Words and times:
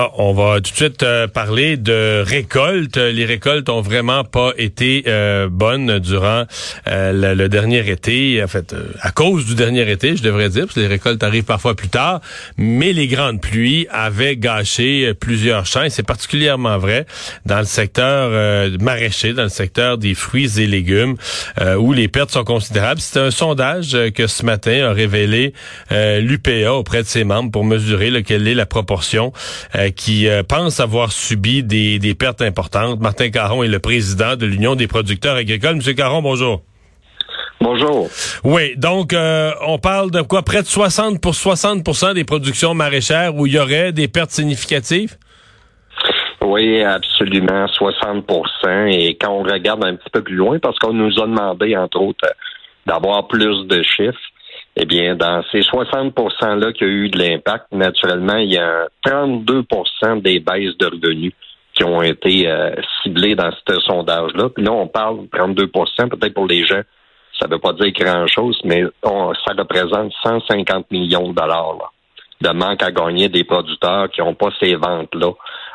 Ah, 0.00 0.12
on 0.16 0.32
va 0.32 0.60
tout 0.60 0.70
de 0.70 0.76
suite 0.76 1.02
euh, 1.02 1.26
parler 1.26 1.76
de 1.76 2.22
récoltes. 2.24 2.98
Les 2.98 3.24
récoltes 3.24 3.68
ont 3.68 3.80
vraiment 3.80 4.22
pas 4.22 4.52
été 4.56 5.02
euh, 5.08 5.48
bonnes 5.50 5.98
durant 5.98 6.44
euh, 6.86 7.34
le, 7.34 7.48
dernier 7.48 7.90
été. 7.90 8.40
En 8.40 8.46
fait, 8.46 8.76
à 9.00 9.10
cause 9.10 9.44
du 9.44 9.56
dernier 9.56 9.90
été, 9.90 10.14
je 10.14 10.22
devrais 10.22 10.50
dire, 10.50 10.66
parce 10.66 10.74
que 10.74 10.80
les 10.82 10.86
récoltes 10.86 11.20
arrivent 11.24 11.42
parfois 11.42 11.74
plus 11.74 11.88
tard. 11.88 12.20
Mais 12.56 12.92
les 12.92 13.08
grandes 13.08 13.40
pluies 13.40 13.88
avaient 13.90 14.36
gâché 14.36 15.14
plusieurs 15.14 15.66
champs. 15.66 15.88
C'est 15.88 16.06
particulièrement 16.06 16.78
vrai 16.78 17.04
dans 17.44 17.58
le 17.58 17.64
secteur 17.64 18.30
maraîcher, 18.80 19.32
dans 19.32 19.42
le 19.42 19.48
secteur 19.48 19.98
des 19.98 20.14
fruits 20.14 20.60
et 20.60 20.68
légumes, 20.68 21.16
où 21.76 21.92
les 21.92 22.06
pertes 22.06 22.30
sont 22.30 22.44
considérables. 22.44 23.00
C'est 23.00 23.18
un 23.18 23.32
sondage 23.32 23.96
que 24.14 24.28
ce 24.28 24.44
matin 24.44 24.90
a 24.90 24.92
révélé 24.92 25.54
l'UPA 25.90 26.72
auprès 26.72 27.02
de 27.02 27.08
ses 27.08 27.24
membres 27.24 27.50
pour 27.50 27.64
mesurer 27.64 28.22
quelle 28.22 28.46
est 28.46 28.54
la 28.54 28.66
proportion 28.66 29.32
qui 29.90 30.28
euh, 30.28 30.42
pense 30.42 30.80
avoir 30.80 31.12
subi 31.12 31.62
des, 31.62 31.98
des 31.98 32.14
pertes 32.14 32.42
importantes. 32.42 33.00
Martin 33.00 33.30
Caron 33.30 33.62
est 33.62 33.68
le 33.68 33.78
président 33.78 34.36
de 34.36 34.46
l'Union 34.46 34.74
des 34.74 34.86
producteurs 34.86 35.36
agricoles. 35.36 35.76
Monsieur 35.76 35.94
Caron, 35.94 36.22
bonjour. 36.22 36.62
Bonjour. 37.60 38.08
Oui, 38.44 38.76
donc 38.76 39.12
euh, 39.12 39.50
on 39.66 39.78
parle 39.78 40.10
de 40.10 40.22
quoi? 40.22 40.42
Près 40.42 40.62
de 40.62 40.66
60 40.66 41.20
pour 41.20 41.32
60% 41.32 42.14
des 42.14 42.24
productions 42.24 42.72
maraîchères 42.72 43.34
où 43.34 43.46
il 43.46 43.54
y 43.54 43.58
aurait 43.58 43.92
des 43.92 44.06
pertes 44.06 44.30
significatives? 44.30 45.16
Oui, 46.40 46.82
absolument 46.82 47.66
60% 47.66 48.92
et 48.92 49.18
quand 49.20 49.32
on 49.32 49.42
regarde 49.42 49.84
un 49.84 49.96
petit 49.96 50.10
peu 50.10 50.22
plus 50.22 50.36
loin 50.36 50.58
parce 50.60 50.78
qu'on 50.78 50.92
nous 50.92 51.20
a 51.20 51.26
demandé 51.26 51.76
entre 51.76 52.00
autres 52.00 52.32
d'avoir 52.86 53.26
plus 53.26 53.66
de 53.66 53.82
chiffres 53.82 54.18
eh 54.80 54.84
bien, 54.84 55.16
dans 55.16 55.42
ces 55.50 55.62
60 55.62 56.14
%-là 56.14 56.72
qui 56.72 56.84
a 56.84 56.86
eu 56.86 57.08
de 57.08 57.18
l'impact, 57.18 57.66
naturellement, 57.72 58.36
il 58.36 58.52
y 58.52 58.58
a 58.58 58.86
32% 59.04 60.22
des 60.22 60.38
baisses 60.38 60.76
de 60.78 60.86
revenus 60.86 61.32
qui 61.74 61.84
ont 61.84 62.02
été 62.02 62.48
euh, 62.48 62.74
ciblées 63.02 63.34
dans 63.34 63.50
ce 63.50 63.80
sondage-là. 63.80 64.48
Puis 64.50 64.64
là, 64.64 64.72
on 64.72 64.86
parle 64.86 65.22
de 65.22 65.26
32% 65.26 66.08
peut-être 66.08 66.34
pour 66.34 66.46
les 66.46 66.64
gens, 66.64 66.82
ça 67.38 67.46
ne 67.46 67.52
veut 67.52 67.60
pas 67.60 67.72
dire 67.72 67.92
grand-chose, 67.92 68.60
mais 68.64 68.84
ça 69.02 69.54
représente 69.56 70.12
150 70.24 70.90
millions 70.90 71.28
de 71.28 71.34
dollars 71.34 71.92
de 72.40 72.50
manque 72.50 72.82
à 72.82 72.90
gagner 72.90 73.28
des 73.28 73.44
producteurs 73.44 74.08
qui 74.10 74.20
n'ont 74.20 74.34
pas 74.34 74.50
ces 74.60 74.76
ventes-là 74.76 75.32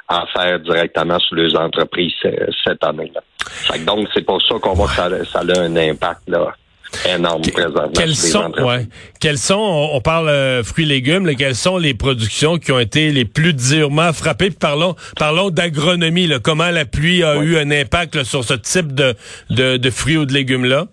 à 0.08 0.26
faire 0.28 0.60
directement 0.60 1.20
sur 1.20 1.36
les 1.36 1.56
entreprises 1.56 2.14
euh, 2.26 2.48
cette 2.64 2.84
année-là. 2.84 3.22
Donc, 3.86 4.08
c'est 4.14 4.26
pour 4.26 4.42
ça 4.42 4.56
qu'on 4.62 4.74
voit 4.74 4.88
que 4.88 4.94
ça, 4.94 5.26
ça 5.26 5.40
a 5.40 5.60
un 5.60 5.76
impact 5.76 6.22
là, 6.28 6.54
énorme 7.14 7.42
présentement. 7.42 7.92
Quels 7.94 8.16
sont, 8.16 8.52
ouais, 8.60 8.88
quels 9.20 9.38
sont, 9.38 9.90
on, 9.94 10.02
parle 10.02 10.30
euh, 10.30 10.64
fruits 10.64 10.86
et 10.86 10.88
légumes, 10.88 11.26
là, 11.26 11.36
quelles 11.36 11.56
sont 11.56 11.78
les 11.78 11.94
productions 11.94 12.58
qui 12.58 12.72
ont 12.72 12.80
été 12.80 13.12
les 13.12 13.26
plus 13.26 13.54
durement 13.54 14.14
frappées? 14.14 14.52
parlons, 14.52 14.96
parlons 15.18 15.50
d'agronomie, 15.50 16.30
comment 16.44 16.70
la 16.70 16.86
pluie 16.86 17.24
a 17.24 17.38
eu 17.38 17.58
un 17.58 17.72
impact 17.72 18.24
sur 18.24 18.44
ce 18.44 18.54
type 18.54 18.94
de, 18.94 19.16
de, 19.50 19.78
de 19.78 19.90
fruits 19.90 20.18
ou 20.18 20.26
de 20.26 20.34
légumes-là? 20.34 20.88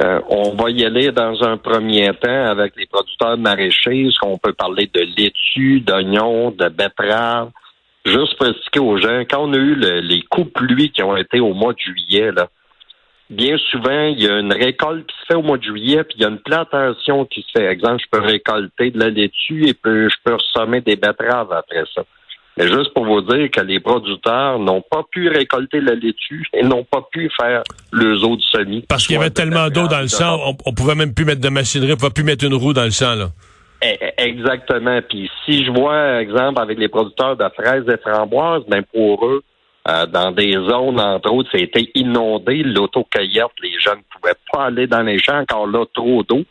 Euh, 0.00 0.20
on 0.28 0.54
va 0.54 0.70
y 0.70 0.84
aller 0.84 1.12
dans 1.12 1.42
un 1.42 1.56
premier 1.56 2.10
temps 2.14 2.44
avec 2.46 2.74
les 2.76 2.86
producteurs 2.86 3.36
maraîchers. 3.36 4.08
On 4.22 4.38
peut 4.38 4.54
parler 4.54 4.90
de 4.92 5.00
laitue, 5.16 5.80
d'oignons, 5.80 6.50
de 6.50 6.68
betteraves. 6.68 7.50
Juste 8.04 8.36
pour 8.36 8.46
expliquer 8.48 8.80
aux 8.80 8.96
gens, 8.96 9.20
quand 9.30 9.44
on 9.48 9.52
a 9.52 9.58
eu 9.58 9.76
les 9.76 10.22
coups 10.22 10.48
de 10.48 10.52
pluie 10.52 10.90
qui 10.90 11.02
ont 11.02 11.16
été 11.16 11.38
au 11.38 11.54
mois 11.54 11.72
de 11.72 11.78
juillet, 11.78 12.32
là, 12.32 12.48
bien 13.32 13.56
souvent, 13.70 14.06
il 14.06 14.22
y 14.22 14.28
a 14.28 14.38
une 14.38 14.52
récolte 14.52 15.06
qui 15.06 15.16
se 15.20 15.26
fait 15.26 15.34
au 15.34 15.42
mois 15.42 15.58
de 15.58 15.64
juillet, 15.64 16.04
puis 16.04 16.16
il 16.18 16.22
y 16.22 16.24
a 16.24 16.28
une 16.28 16.38
plantation 16.38 17.24
qui 17.24 17.42
se 17.42 17.58
fait. 17.58 17.66
Exemple, 17.66 18.02
je 18.02 18.06
peux 18.10 18.24
récolter 18.24 18.90
de 18.90 18.98
la 18.98 19.10
laitue 19.10 19.68
et 19.68 19.74
puis 19.74 20.08
je 20.08 20.16
peux 20.24 20.34
ressemer 20.34 20.80
des 20.80 20.96
betteraves 20.96 21.52
après 21.52 21.84
ça. 21.94 22.02
Mais 22.56 22.66
juste 22.66 22.92
pour 22.92 23.06
vous 23.06 23.22
dire 23.22 23.50
que 23.50 23.62
les 23.62 23.80
producteurs 23.80 24.58
n'ont 24.58 24.82
pas 24.82 25.04
pu 25.10 25.28
récolter 25.28 25.80
la 25.80 25.94
laitue 25.94 26.44
et 26.52 26.62
n'ont 26.62 26.84
pas 26.84 27.08
pu 27.10 27.30
faire 27.40 27.62
le 27.92 28.18
zoo 28.18 28.36
de 28.36 28.42
semis. 28.42 28.84
Parce 28.88 29.06
qu'il 29.06 29.16
y 29.16 29.18
avait 29.18 29.30
tellement 29.30 29.68
d'eau 29.70 29.88
dans 29.88 30.00
le 30.00 30.08
champ, 30.08 30.38
on, 30.44 30.56
on, 30.66 30.74
pouvait 30.74 30.94
même 30.94 31.14
plus 31.14 31.24
mettre 31.24 31.40
de 31.40 31.48
machinerie, 31.48 31.92
on 31.94 31.96
pouvait 31.96 32.10
plus 32.10 32.24
mettre 32.24 32.44
une 32.44 32.54
roue 32.54 32.74
dans 32.74 32.84
le 32.84 32.90
champ, 32.90 33.14
là. 33.14 33.28
Eh, 33.82 33.98
eh, 34.00 34.22
exactement. 34.22 35.00
Puis 35.08 35.30
si 35.44 35.64
je 35.64 35.72
vois, 35.72 36.20
exemple, 36.20 36.60
avec 36.60 36.78
les 36.78 36.88
producteurs 36.88 37.36
de 37.36 37.44
fraises 37.56 37.88
et 37.88 37.96
framboises, 37.96 38.62
ben 38.68 38.82
pour 38.92 39.26
eux, 39.26 39.42
euh, 39.88 40.06
dans 40.06 40.30
des 40.30 40.52
zones, 40.52 41.00
entre 41.00 41.32
autres, 41.32 41.50
c'était 41.52 41.90
inondé. 41.94 42.62
L'autocueillette, 42.62 43.52
les 43.62 43.78
gens 43.80 43.96
ne 43.96 44.02
pouvaient 44.10 44.38
pas 44.52 44.66
aller 44.66 44.86
dans 44.86 45.02
les 45.02 45.18
champs 45.18 45.44
quand 45.48 45.66
là, 45.66 45.84
trop 45.92 46.22
d'eau. 46.22 46.44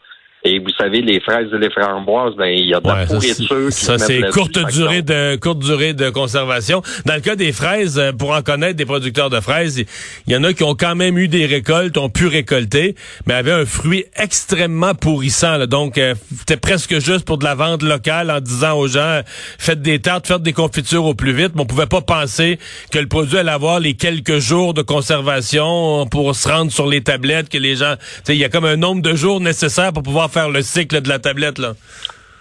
Et 0.44 0.57
vous 0.57 0.72
savez, 0.75 1.02
les 1.02 1.19
fraises 1.19 1.50
et 1.53 1.57
les 1.59 1.69
framboises, 1.69 2.34
ben 2.35 2.47
il 2.47 2.66
y 2.66 2.74
a 2.74 2.79
de 2.79 2.88
la 2.88 3.06
pourriture. 3.06 3.72
Ça, 3.72 4.00
c'est 4.00 4.22
courte 4.31 4.57
durée 4.74 5.03
de 5.03 5.35
courte 5.35 5.59
durée 5.59 5.94
de 5.94 6.09
conservation. 6.09 6.81
Dans 7.06 7.13
le 7.13 7.19
cas 7.22 7.35
des 7.35 7.52
fraises, 7.52 8.00
euh, 8.00 8.12
pour 8.12 8.31
en 8.31 8.41
connaître 8.41 8.75
des 8.75 8.85
producteurs 8.85 9.29
de 9.29 9.40
fraises, 9.40 9.85
il 10.25 10.34
y 10.34 10.35
en 10.35 10.44
a 10.44 10.53
qui 10.53 10.63
ont 10.63 10.74
quand 10.74 10.96
même 10.96 11.19
eu 11.19 11.28
des 11.28 11.46
récoltes, 11.46 11.96
ont 11.97 12.09
pu 12.09 12.25
récolter, 12.25 12.96
mais 13.28 13.35
avaient 13.35 13.52
un 13.52 13.66
fruit 13.66 14.06
extrêmement 14.16 14.96
pourrissant. 14.96 15.57
Là. 15.57 15.68
Donc, 15.68 16.00
euh, 16.00 16.16
c'était 16.40 16.58
presque 16.58 16.97
juste 17.00 17.23
pour 17.25 17.38
de 17.38 17.44
la 17.44 17.53
vente 17.53 17.84
locale 17.84 18.31
en 18.31 18.40
disant 18.40 18.79
aux 18.79 18.88
gens 18.88 19.22
faites 19.59 19.84
des 19.84 20.00
tartes, 20.00 20.25
faites 20.25 20.41
des 20.41 20.53
confitures 20.53 21.06
au 21.06 21.13
plus 21.13 21.34
vite. 21.34 21.52
Mais 21.53 21.62
on 21.62 21.66
pouvait 21.68 21.85
pas 21.85 22.02
penser 22.02 22.58
que 22.91 22.97
le 22.97 23.08
produit 23.08 23.38
allait 23.38 23.52
avoir 23.52 23.79
les 23.79 23.94
quelques 23.94 24.40
jours 24.40 24.73
de 24.73 24.81
conservation 24.81 26.08
pour 26.08 26.35
se 26.35 26.50
rendre 26.50 26.72
sur 26.72 26.88
les 26.88 27.02
tablettes, 27.02 27.50
que 27.50 27.59
les 27.59 27.75
gens, 27.75 27.94
il 28.28 28.38
y 28.38 28.44
a 28.44 28.50
comme 28.50 28.66
un 28.66 28.78
nombre 28.78 29.03
de 29.03 29.13
jours 29.13 29.40
nécessaires 29.40 29.94
pour 29.94 30.02
pouvoir 30.02 30.31
faire 30.31 30.50
le 30.50 30.62
cycle 30.62 31.02
de 31.02 31.09
la 31.09 31.19
tablette, 31.19 31.59
là. 31.59 31.74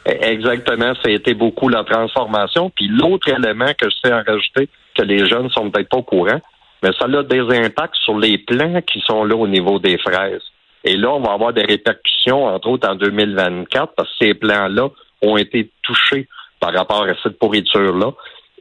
Exactement, 0.06 0.94
ça 0.94 1.08
a 1.08 1.10
été 1.10 1.34
beaucoup 1.34 1.68
la 1.68 1.84
transformation. 1.84 2.70
Puis 2.70 2.88
l'autre 2.88 3.28
élément 3.28 3.72
que 3.78 3.88
je 3.90 3.96
sais 4.02 4.12
en 4.12 4.22
rajouter, 4.22 4.68
que 4.94 5.02
les 5.02 5.28
jeunes 5.28 5.50
sont 5.50 5.70
peut-être 5.70 5.90
pas 5.90 5.98
au 5.98 6.02
courant, 6.02 6.40
mais 6.82 6.90
ça 6.98 7.04
a 7.04 7.22
des 7.22 7.40
impacts 7.58 7.96
sur 7.96 8.18
les 8.18 8.38
plants 8.38 8.80
qui 8.82 9.00
sont 9.00 9.24
là 9.24 9.36
au 9.36 9.46
niveau 9.46 9.78
des 9.78 9.98
fraises. 9.98 10.42
Et 10.84 10.96
là, 10.96 11.10
on 11.10 11.20
va 11.20 11.32
avoir 11.32 11.52
des 11.52 11.64
répercussions, 11.64 12.46
entre 12.46 12.68
autres 12.68 12.88
en 12.88 12.94
2024, 12.94 13.92
parce 13.94 14.08
que 14.08 14.26
ces 14.26 14.34
plants-là 14.34 14.88
ont 15.22 15.36
été 15.36 15.70
touchés 15.82 16.26
par 16.58 16.72
rapport 16.72 17.04
à 17.04 17.14
cette 17.22 17.38
pourriture-là. 17.38 18.12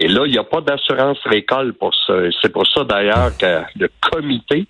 Et 0.01 0.07
là, 0.07 0.25
il 0.25 0.31
n'y 0.31 0.37
a 0.37 0.43
pas 0.43 0.61
d'assurance 0.61 1.19
récolte 1.25 1.77
pour 1.77 1.93
ça. 2.07 2.13
C'est 2.41 2.51
pour 2.51 2.67
ça 2.67 2.83
d'ailleurs 2.83 3.37
que 3.37 3.61
le 3.77 3.89
comité, 4.11 4.65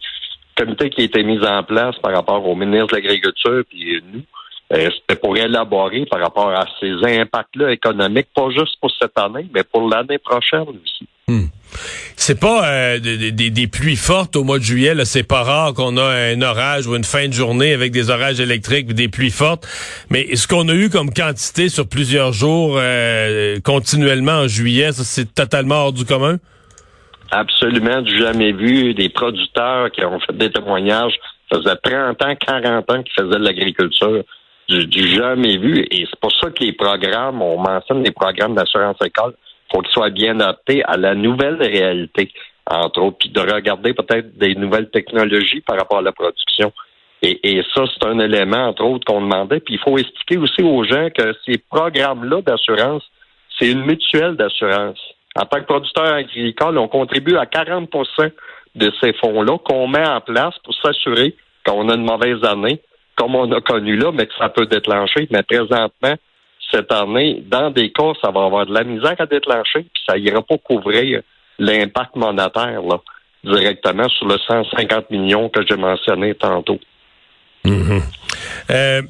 comité 0.56 0.90
qui 0.90 1.02
a 1.02 1.04
été 1.06 1.24
mis 1.24 1.44
en 1.46 1.64
place 1.64 1.98
par 2.00 2.14
rapport 2.14 2.46
au 2.46 2.56
ministre 2.56 2.88
de 2.88 2.96
l'Agriculture 2.96 3.64
puis 3.70 4.02
nous, 4.12 4.24
c'était 4.72 5.20
pour 5.20 5.36
élaborer 5.36 6.06
par 6.06 6.20
rapport 6.20 6.50
à 6.50 6.66
ces 6.80 6.92
impacts-là 7.04 7.72
économiques, 7.72 8.28
pas 8.36 8.50
juste 8.52 8.76
pour 8.80 8.92
cette 9.00 9.18
année, 9.18 9.48
mais 9.54 9.64
pour 9.64 9.90
l'année 9.90 10.20
prochaine 10.20 10.62
aussi. 10.62 11.08
Hmm. 11.28 11.48
C'est 12.16 12.40
pas 12.40 12.68
euh, 12.68 13.00
des, 13.00 13.68
pluies 13.68 13.96
fortes 13.96 14.36
au 14.36 14.44
mois 14.44 14.58
de 14.58 14.64
juillet. 14.64 14.94
C'est 15.06 15.24
pas 15.24 15.44
rare 15.44 15.74
qu'on 15.74 15.96
a 15.98 16.04
un 16.04 16.42
orage 16.42 16.88
ou 16.88 16.96
une 16.96 17.04
fin 17.04 17.28
de 17.28 17.34
journée 17.34 17.74
avec 17.74 17.92
des 17.92 18.10
orages 18.10 18.40
électriques, 18.40 18.94
des 18.94 19.08
pluies 19.08 19.32
fortes. 19.32 19.68
Mais 20.10 20.36
ce 20.36 20.48
qu'on 20.48 20.68
a 20.70 20.74
eu 20.74 20.90
comme 20.90 21.14
quantité 21.14 21.70
sur 21.70 21.88
plusieurs 21.88 22.34
jours 22.34 22.76
euh, 22.78 23.60
continuellement 23.64 24.40
en 24.42 24.48
juillet, 24.48 24.92
c'est 24.92 25.34
totalement 25.34 25.76
hors 25.86 25.94
du 25.94 26.06
commun? 26.06 26.38
Absolument, 27.32 28.02
du 28.02 28.20
jamais 28.20 28.52
vu. 28.52 28.94
Des 28.96 29.10
producteurs 29.10 29.92
qui 29.92 30.04
ont 30.04 30.20
fait 30.20 30.36
des 30.36 30.52
témoignages, 30.52 31.14
ça 31.52 31.60
faisait 31.60 31.76
30 31.84 32.22
ans, 32.24 32.36
40 32.36 32.92
ans 32.92 33.04
qu'ils 33.04 33.14
faisaient 33.24 33.40
de 33.40 33.44
l'agriculture 33.44 34.24
du, 34.70 35.08
jamais 35.16 35.58
vu. 35.58 35.86
Et 35.92 36.06
c'est 36.10 36.20
pour 36.20 36.32
ça 36.32 36.50
que 36.52 36.64
les 36.64 36.74
programmes, 36.74 37.42
on 37.42 37.58
mentionne 37.58 38.04
les 38.04 38.12
programmes 38.12 38.56
d'assurance 38.56 38.98
école, 39.04 39.34
faut 39.72 39.82
qu'ils 39.82 39.92
soient 39.92 40.10
bien 40.10 40.40
adaptés 40.40 40.84
à 40.84 40.98
la 40.98 41.16
nouvelle 41.16 41.62
réalité, 41.62 42.32
entre 42.70 43.02
autres, 43.02 43.18
puis 43.20 43.30
de 43.30 43.40
regarder 43.40 43.94
peut-être 43.94 44.38
des 44.38 44.56
nouvelles 44.56 44.90
technologies 44.90 45.62
par 45.62 45.78
rapport 45.78 46.00
à 46.00 46.04
la 46.04 46.12
production. 46.12 46.72
Et, 47.22 47.58
et 47.58 47.64
ça, 47.76 47.84
c'est 47.86 48.08
un 48.08 48.20
élément, 48.20 48.70
entre 48.70 48.84
autres, 48.84 49.06
qu'on 49.06 49.22
demandait. 49.22 49.60
Puis 49.60 49.76
il 49.76 49.80
faut 49.80 49.98
expliquer 49.98 50.38
aussi 50.38 50.64
aux 50.64 50.84
gens 50.84 51.10
que 51.10 51.34
ces 51.46 51.58
programmes-là 51.58 52.42
d'assurance, 52.42 53.04
c'est 53.58 53.72
une 53.72 53.84
mutuelle 53.84 54.36
d'assurance. 54.36 55.00
En 55.36 55.46
tant 55.46 55.60
que 55.60 55.66
producteur 55.66 56.14
agricole, 56.14 56.78
on 56.78 56.88
contribue 56.88 57.36
à 57.36 57.46
40% 57.46 58.32
de 58.76 58.92
ces 59.02 59.14
fonds-là 59.14 59.58
qu'on 59.60 59.88
met 59.88 60.08
en 60.08 60.22
place 60.22 60.56
pour 60.64 60.74
s'assurer 60.76 61.36
qu'on 61.66 61.90
a 61.90 61.96
une 61.96 62.06
mauvaise 62.06 62.44
année, 62.44 62.82
comme 63.20 63.36
on 63.36 63.52
a 63.52 63.60
connu 63.60 63.98
là, 63.98 64.12
mais 64.14 64.26
que 64.26 64.34
ça 64.40 64.50
peut 64.50 64.66
déclencher. 64.66 65.28
Mais 65.30 65.44
présentement, 65.44 66.16
cette 66.72 66.92
année, 66.92 67.44
dans 67.46 67.70
des 67.70 67.92
cas, 67.92 68.14
ça 68.22 68.32
va 68.32 68.46
avoir 68.46 68.66
de 68.66 68.74
la 68.74 68.84
misère 68.84 69.16
à 69.20 69.26
déclencher, 69.26 69.82
puis 69.82 70.04
ça 70.08 70.18
ira 70.18 70.42
pas 70.42 70.58
couvrir 70.58 71.22
l'impact 71.58 72.16
monétaire 72.16 72.82
là, 72.82 73.00
directement 73.44 74.08
sur 74.08 74.28
le 74.28 74.38
150 74.38 75.10
millions 75.12 75.50
que 75.50 75.62
j'ai 75.68 75.76
mentionné 75.76 76.34
tantôt. 76.36 76.80
Mm-hmm. 77.66 78.02
Euh, 78.72 79.02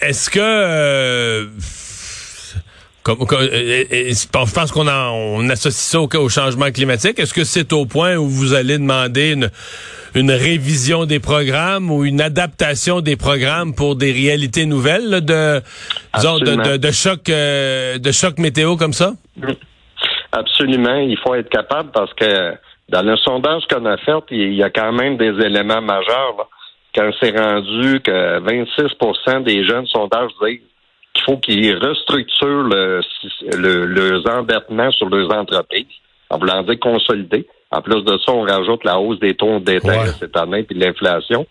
est-ce 0.00 0.30
que 0.30 0.40
euh, 0.40 1.46
comme, 3.06 3.26
je 3.30 4.52
pense 4.52 4.72
qu'on 4.72 4.88
on 4.88 5.48
associe 5.48 5.72
ça 5.72 6.00
au, 6.00 6.08
au 6.24 6.28
changement 6.28 6.72
climatique. 6.72 7.20
Est-ce 7.20 7.32
que 7.32 7.44
c'est 7.44 7.72
au 7.72 7.86
point 7.86 8.16
où 8.16 8.26
vous 8.26 8.54
allez 8.54 8.78
demander 8.78 9.32
une 9.32 9.50
une 10.16 10.30
révision 10.30 11.04
des 11.04 11.20
programmes 11.20 11.90
ou 11.90 12.04
une 12.04 12.22
adaptation 12.22 13.02
des 13.02 13.16
programmes 13.16 13.74
pour 13.74 13.96
des 13.96 14.12
réalités 14.12 14.64
nouvelles 14.64 15.20
de, 15.22 15.60
disons, 16.14 16.38
de, 16.38 16.78
de, 16.78 16.90
choc 16.90 17.28
euh, 17.28 17.98
de 17.98 18.12
choc 18.12 18.38
météo 18.38 18.76
comme 18.76 18.94
ça? 18.94 19.12
absolument. 20.32 20.96
Il 20.96 21.18
faut 21.18 21.34
être 21.34 21.50
capable 21.50 21.90
parce 21.92 22.12
que 22.14 22.54
dans 22.88 23.02
le 23.02 23.16
sondage 23.18 23.64
qu'on 23.70 23.84
a 23.84 23.98
fait, 23.98 24.24
il 24.30 24.54
y 24.54 24.62
a 24.62 24.70
quand 24.70 24.92
même 24.92 25.18
des 25.18 25.34
éléments 25.44 25.82
majeurs. 25.82 26.34
Là. 26.38 26.44
Quand 26.94 27.10
c'est 27.20 27.38
rendu 27.38 28.00
que 28.00 28.40
26% 28.40 29.44
des 29.44 29.66
jeunes 29.66 29.86
sondages 29.86 30.30
disent 30.42 30.60
qu'il 31.16 31.24
faut 31.24 31.38
qu'ils 31.38 31.76
restructurent 31.76 32.64
le, 32.64 33.00
le, 33.56 33.86
leurs 33.86 34.38
endettements 34.38 34.90
sur 34.92 35.08
leurs 35.08 35.32
entreprises, 35.32 35.86
en 36.30 36.38
voulant 36.38 36.62
dire 36.62 36.78
consolider. 36.78 37.46
En 37.70 37.82
plus 37.82 38.02
de 38.04 38.16
ça, 38.24 38.32
on 38.32 38.42
rajoute 38.42 38.84
la 38.84 38.98
hausse 38.98 39.18
des 39.18 39.34
taux 39.34 39.58
d'intérêt 39.58 40.12
cette 40.18 40.36
année 40.36 40.62
puis 40.62 40.78
l'inflation. 40.78 41.46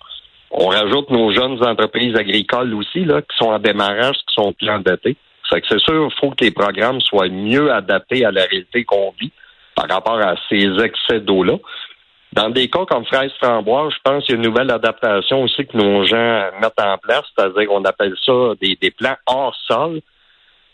On 0.51 0.67
rajoute 0.67 1.09
nos 1.09 1.33
jeunes 1.33 1.62
entreprises 1.63 2.15
agricoles 2.15 2.73
aussi, 2.73 3.03
là, 3.03 3.21
qui 3.21 3.35
sont 3.38 3.50
en 3.50 3.59
démarrage, 3.59 4.15
qui 4.15 4.33
sont 4.35 4.53
plus 4.53 4.69
endettées. 4.69 5.17
C'est 5.50 5.62
que 5.62 5.67
c'est 5.69 5.79
sûr, 5.79 6.09
il 6.09 6.19
faut 6.19 6.31
que 6.31 6.44
les 6.44 6.51
programmes 6.51 7.01
soient 7.01 7.27
mieux 7.27 7.71
adaptés 7.71 8.25
à 8.25 8.31
la 8.31 8.44
réalité 8.45 8.83
qu'on 8.85 9.13
vit 9.19 9.31
par 9.75 9.89
rapport 9.89 10.19
à 10.19 10.35
ces 10.50 10.65
excès 10.81 11.19
d'eau-là. 11.19 11.57
Dans 12.35 12.49
des 12.49 12.67
cas 12.67 12.85
comme 12.85 13.05
fraise 13.05 13.31
framboise, 13.41 13.93
je 13.93 13.99
pense 14.03 14.25
qu'il 14.25 14.35
y 14.35 14.37
a 14.37 14.41
une 14.41 14.47
nouvelle 14.47 14.69
adaptation 14.69 15.43
aussi 15.43 15.65
que 15.65 15.77
nos 15.77 16.03
gens 16.03 16.49
mettent 16.61 16.81
en 16.81 16.97
place, 16.97 17.23
c'est-à-dire 17.33 17.69
qu'on 17.69 17.85
appelle 17.85 18.13
ça 18.25 18.33
des, 18.61 18.75
des 18.75 18.91
plans 18.91 19.15
hors 19.25 19.55
sol 19.67 20.01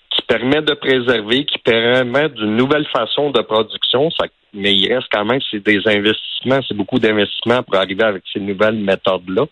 qui 0.09 0.23
permettent 0.23 0.65
de 0.65 0.73
préserver, 0.73 1.45
qui 1.45 1.59
permettent 1.59 2.33
d'une 2.33 2.55
nouvelle 2.55 2.87
façon 2.87 3.29
de 3.29 3.41
production. 3.41 4.09
Mais 4.53 4.73
il 4.73 4.91
reste 4.91 5.07
quand 5.11 5.23
même 5.23 5.39
c'est 5.51 5.63
des 5.63 5.81
investissements, 5.85 6.61
c'est 6.67 6.75
beaucoup 6.75 6.97
d'investissements 6.97 7.61
pour 7.61 7.75
arriver 7.75 8.03
avec 8.03 8.23
ces 8.33 8.39
nouvelles 8.39 8.79
méthodes-là. 8.79 9.45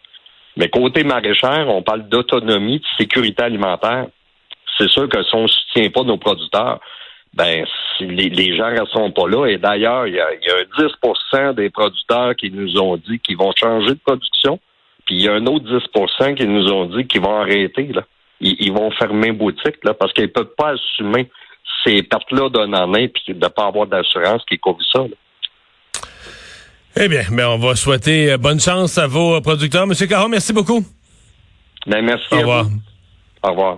Mais 0.57 0.67
côté 0.67 1.03
maraîchère, 1.03 1.67
on 1.69 1.83
parle 1.83 2.09
d'autonomie, 2.09 2.79
de 2.79 2.85
sécurité 2.97 3.43
alimentaire. 3.43 4.07
C'est 4.79 4.89
sûr 4.89 5.07
que 5.07 5.21
si 5.21 5.35
on 5.35 5.43
ne 5.43 5.47
soutient 5.47 5.91
pas 5.91 6.03
nos 6.03 6.17
producteurs, 6.17 6.79
ben 7.33 7.65
les, 7.99 8.29
les 8.29 8.57
gens 8.57 8.71
ne 8.71 8.79
resteront 8.79 9.11
pas 9.11 9.27
là. 9.27 9.45
Et 9.47 9.57
d'ailleurs, 9.57 10.07
il 10.07 10.15
y 10.15 10.19
a, 10.19 10.33
y 10.33 10.49
a 10.49 10.87
10 11.51 11.55
des 11.55 11.69
producteurs 11.69 12.35
qui 12.35 12.51
nous 12.51 12.77
ont 12.79 12.97
dit 12.97 13.19
qu'ils 13.19 13.37
vont 13.37 13.51
changer 13.55 13.91
de 13.91 13.99
production. 14.03 14.59
Puis 15.05 15.15
il 15.15 15.21
y 15.21 15.27
a 15.27 15.33
un 15.33 15.45
autre 15.45 15.65
10% 15.65 16.35
qui 16.35 16.45
nous 16.45 16.71
ont 16.71 16.85
dit 16.85 17.07
qu'ils 17.07 17.21
vont 17.21 17.39
arrêter. 17.39 17.87
Là. 17.93 18.03
Ils, 18.41 18.71
vont 18.71 18.89
fermer 18.91 19.31
boutique 19.31 19.83
là, 19.83 19.93
parce 19.93 20.13
qu'ils 20.13 20.23
ne 20.23 20.29
peuvent 20.29 20.53
pas 20.57 20.71
assumer 20.71 21.29
ces 21.83 22.03
pertes-là 22.03 22.49
d'un 22.49 22.73
an 22.73 22.93
et 22.93 23.09
puis 23.09 23.23
de 23.27 23.33
ne 23.33 23.47
pas 23.47 23.67
avoir 23.67 23.85
d'assurance 23.87 24.43
qui 24.45 24.57
couvre 24.57 24.79
ça. 24.91 25.03
Eh 26.95 27.07
bien, 27.07 27.23
ben, 27.31 27.47
on 27.47 27.57
va 27.57 27.75
souhaiter 27.75 28.31
euh, 28.31 28.37
bonne 28.37 28.59
chance 28.59 28.97
à 28.97 29.07
vos 29.07 29.39
producteurs. 29.41 29.87
Monsieur 29.87 30.07
Caron, 30.07 30.27
merci 30.27 30.53
beaucoup. 30.53 30.83
Ben, 31.85 32.03
merci. 32.03 32.33
Au 32.33 32.39
revoir. 32.39 32.65
Au 33.43 33.49
revoir. 33.49 33.77